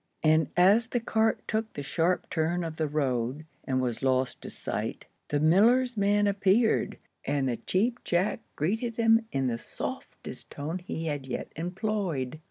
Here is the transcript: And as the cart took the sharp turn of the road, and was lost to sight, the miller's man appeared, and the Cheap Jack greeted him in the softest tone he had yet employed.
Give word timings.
And 0.23 0.49
as 0.57 0.87
the 0.87 0.99
cart 0.99 1.47
took 1.47 1.71
the 1.73 1.83
sharp 1.83 2.27
turn 2.31 2.63
of 2.63 2.77
the 2.77 2.87
road, 2.87 3.45
and 3.65 3.79
was 3.79 4.01
lost 4.01 4.41
to 4.41 4.49
sight, 4.49 5.05
the 5.27 5.39
miller's 5.39 5.95
man 5.95 6.25
appeared, 6.25 6.97
and 7.23 7.47
the 7.47 7.57
Cheap 7.57 8.03
Jack 8.03 8.39
greeted 8.55 8.95
him 8.97 9.27
in 9.31 9.45
the 9.45 9.59
softest 9.59 10.49
tone 10.49 10.79
he 10.79 11.05
had 11.05 11.27
yet 11.27 11.51
employed. 11.55 12.39